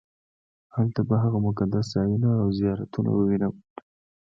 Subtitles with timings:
[0.75, 3.53] هلته به هغه مقدس ځایونه او زیارتونه ووېنم.